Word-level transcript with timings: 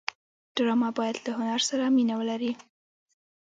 ډرامه 0.55 0.89
باید 0.97 1.15
له 1.25 1.31
هنر 1.37 1.61
سره 1.69 1.85
مینه 1.95 2.15
ولري 2.19 2.51